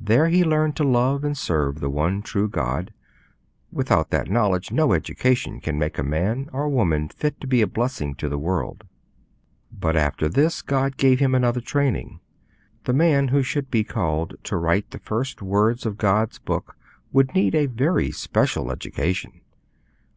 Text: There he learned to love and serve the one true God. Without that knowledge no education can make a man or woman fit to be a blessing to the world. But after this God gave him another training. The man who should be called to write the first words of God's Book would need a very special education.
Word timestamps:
There 0.00 0.28
he 0.28 0.44
learned 0.44 0.76
to 0.76 0.84
love 0.84 1.24
and 1.24 1.36
serve 1.36 1.80
the 1.80 1.90
one 1.90 2.22
true 2.22 2.48
God. 2.48 2.92
Without 3.72 4.10
that 4.10 4.30
knowledge 4.30 4.70
no 4.70 4.92
education 4.92 5.58
can 5.58 5.76
make 5.76 5.98
a 5.98 6.04
man 6.04 6.48
or 6.52 6.68
woman 6.68 7.08
fit 7.08 7.40
to 7.40 7.48
be 7.48 7.62
a 7.62 7.66
blessing 7.66 8.14
to 8.14 8.28
the 8.28 8.38
world. 8.38 8.84
But 9.72 9.96
after 9.96 10.28
this 10.28 10.62
God 10.62 10.96
gave 10.96 11.18
him 11.18 11.34
another 11.34 11.60
training. 11.60 12.20
The 12.84 12.92
man 12.94 13.26
who 13.34 13.42
should 13.42 13.68
be 13.68 13.82
called 13.82 14.36
to 14.44 14.56
write 14.56 14.92
the 14.92 15.00
first 15.00 15.42
words 15.42 15.84
of 15.84 15.98
God's 15.98 16.38
Book 16.38 16.76
would 17.10 17.34
need 17.34 17.56
a 17.56 17.66
very 17.66 18.12
special 18.12 18.70
education. 18.70 19.40